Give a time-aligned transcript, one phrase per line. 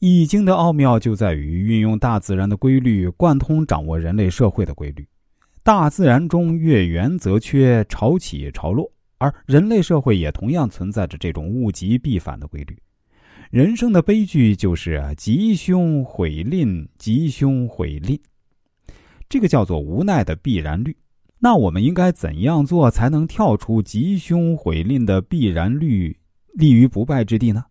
[0.00, 5.04] 易经的奥妙就在于运用大自然的规律，贯通掌握人类社会的规律。
[5.64, 8.88] 大自然中月圆则缺，潮起潮落，
[9.18, 12.78] 而人类社会也同样存在着这种物极必反的规律。
[13.50, 18.16] 人生的悲剧就是吉凶毁吝，吉凶毁吝，
[19.28, 20.96] 这个叫做无奈的必然律。
[21.40, 26.16] 那我们应该怎样做才能跳出吉凶毁吝的必然律，
[26.54, 27.64] 立于不败之地呢？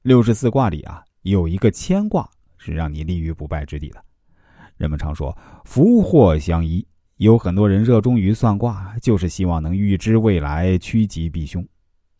[0.00, 1.04] 六十四卦里啊。
[1.22, 2.28] 有一个牵挂
[2.58, 4.04] 是让你立于不败之地的。
[4.76, 6.84] 人们常说福祸相依，
[7.18, 11.64] 有很多人热衷于算卦，就是希望能预知未来，趋吉避凶。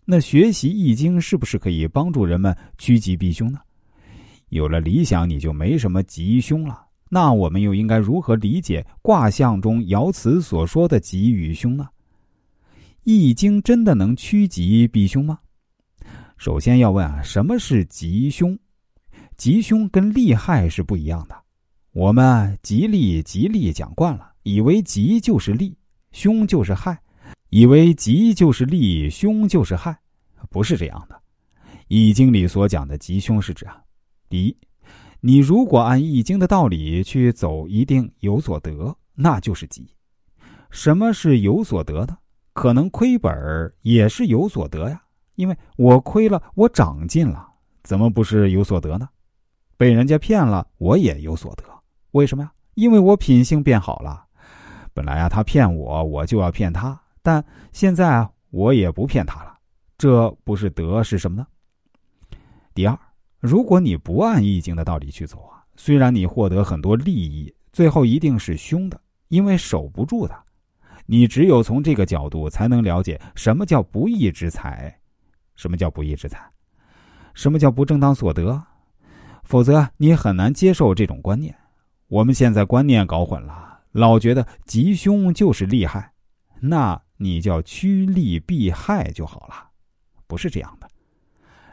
[0.05, 3.59] 那学习易经是不是可以帮助人们趋吉避凶呢？
[4.49, 6.87] 有了理想，你就没什么吉凶了。
[7.09, 11.89] 那我们又应该如何理解卦象中爻辞所说的吉与凶呢？
[13.05, 15.39] 易经真的能趋吉避凶吗？
[16.37, 18.59] 首先要问啊，什么是吉凶？
[19.37, 21.35] 吉凶跟利害是不一样的，
[21.93, 25.77] 我们吉利吉利讲惯了，以为吉就是利，
[26.13, 26.99] 凶就是害，
[27.51, 29.99] 以为吉就是利，凶就是害，
[30.49, 31.21] 不是这样的。
[31.89, 33.83] 易经里所讲的吉凶是指啊，
[34.29, 34.57] 第一，
[35.21, 39.87] 你如果按易经的道理去走，一定有所得，那就是吉。
[40.71, 42.17] 什么是有所得呢？
[42.53, 43.33] 可能亏本
[43.83, 45.03] 也是有所得呀，
[45.35, 47.47] 因为我亏了，我长进了，
[47.83, 49.09] 怎么不是有所得呢？
[49.83, 51.65] 被人家骗了，我也有所得。
[52.13, 52.53] 为什么呀？
[52.75, 54.25] 因为我品性变好了。
[54.95, 56.97] 本来啊，他骗我，我就要骗他。
[57.21, 59.59] 但现在啊，我也不骗他了。
[59.99, 61.45] 这不是得是什么呢？
[62.73, 62.97] 第二，
[63.41, 70.43] 如果你不按易经的道理去走啊，虽然你获得很多利益，最后一定是凶的，因为守不住的。
[71.07, 74.97] 你只有从这个角度，才能了解什么叫不义之财，
[75.57, 76.39] 什么叫不义之财，
[77.35, 78.63] 什么叫不正当所得。
[79.43, 81.55] 否则，你很难接受这种观念。
[82.09, 86.13] 我们现在观念搞混了，老觉得吉凶就是利害，
[86.61, 89.71] 那你叫趋利避害就好了。
[90.27, 90.89] 不是这样的，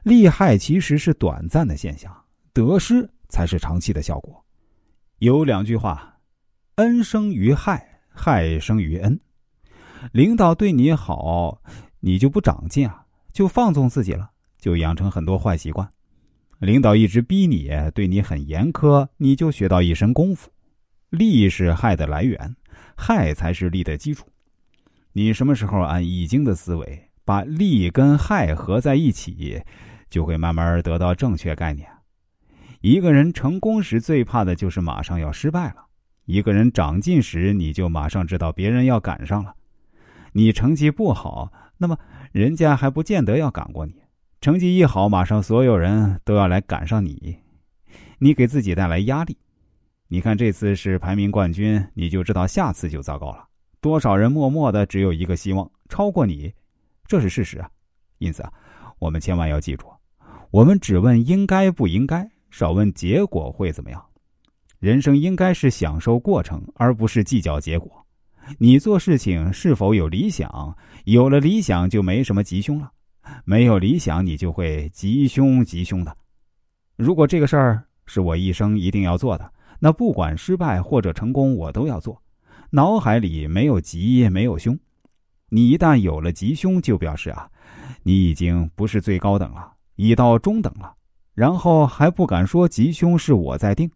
[0.03, 2.13] 利害其实是短暂的现象，
[2.53, 4.43] 得失才是长期的效果。
[5.19, 6.17] 有两句话：
[6.75, 9.19] 恩生于害，害生于恩。
[10.13, 11.61] 领导对你好，
[11.99, 15.89] 你就不长进啊，就放纵自己了，就养成很多坏习惯。
[16.59, 20.51] 领导一直逼你，对你很严苛，你就学到一身功夫。
[21.09, 22.53] 利是害的来源，
[22.97, 24.27] 害才是利的基础。
[25.13, 29.61] 你什么时候按易经的思维，把利跟害合在一起，
[30.09, 31.89] 就会慢慢得到正确概念。
[32.81, 35.87] 一个人成功时最怕的就是马上要失败了；
[36.25, 39.55] 一个人长进时，你就马上知道别人要赶上了。
[40.33, 41.97] 你成绩不好，那么
[42.33, 43.95] 人家还不见得要赶过你。
[44.41, 47.37] 成绩一好，马上所有人都要来赶上你，
[48.19, 49.37] 你给自己带来压力。
[50.07, 53.45] 你看这次是排名冠军，你就知道下次就糟糕了。
[53.81, 56.53] 多少人默默的只有一个希望超过你，
[57.05, 57.69] 这是事实啊。
[58.19, 58.53] 因此啊，
[58.97, 59.85] 我们千万要记住，
[60.51, 64.01] 我们只问应该不应该，少问结果会怎么样。
[64.79, 68.05] 人生应该是享受过程，而不是计较结果。
[68.57, 70.77] 你做事情是否有理想？
[71.03, 72.89] 有了理想，就没什么吉凶了。
[73.45, 76.15] 没有理想，你就会吉凶吉凶的。
[76.95, 82.21] 如果这个事儿是我一生一定要做的，那不管失败或者成功，我都要做。
[82.71, 84.77] 脑海里没有吉，没有凶。
[85.49, 87.49] 你一旦有了吉凶，就表示啊，
[88.03, 90.93] 你已经不是最高等了，已到中等了。
[91.33, 93.89] 然后还不敢说吉凶是我在定，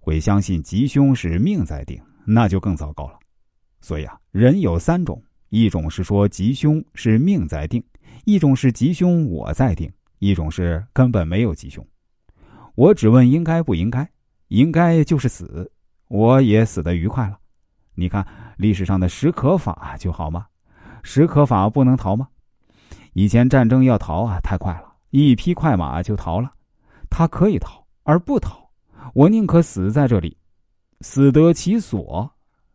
[0.00, 3.18] 会相信吉凶是命在定，那就更糟糕了。
[3.80, 7.84] 所以啊，人有三种：一种是说吉凶是命在定。
[8.24, 11.86] 一种是吉凶我在定，一种是根本没有吉凶。
[12.74, 14.08] 我只问应该不应该，
[14.48, 15.70] 应该就是死，
[16.08, 17.38] 我也死得愉快了。
[17.94, 18.26] 你看
[18.56, 20.46] 历史上的史可法就好吗？
[21.02, 22.28] 史可法不能逃吗？
[23.14, 26.52] 以前战争要逃啊，太快了，一匹快马就逃了。
[27.10, 28.70] 他可以逃而不逃，
[29.14, 30.36] 我宁可死在这里。
[31.00, 32.30] 死得其所，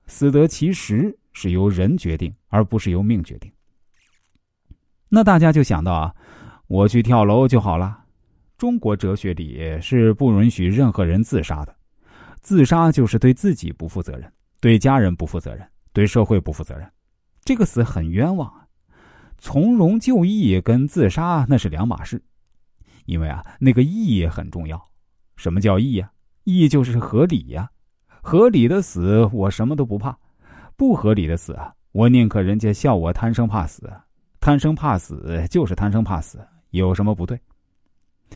[0.07, 3.51] 死得其时，是由人决定，而不是由命决定。
[5.15, 6.15] 那大家就想到啊，
[6.65, 8.03] 我去跳楼就好了。
[8.57, 11.75] 中国哲学里是不允许任何人自杀的，
[12.41, 15.63] 自杀就是对自己不负责任，对家人不负责任，
[15.93, 16.91] 对社会不负责任。
[17.45, 18.65] 这个死很冤枉啊！
[19.37, 22.19] 从容就义跟自杀那是两码事，
[23.05, 24.83] 因为啊，那个义也很重要。
[25.35, 26.11] 什么叫义呀？
[26.45, 27.69] 义就是合理呀。
[28.23, 30.11] 合理的死，我什么都不怕；
[30.75, 33.87] 不合理的死啊，我宁可人家笑我贪生怕死。
[34.43, 36.37] 贪生怕死就是贪生怕死，
[36.71, 37.39] 有什么不对？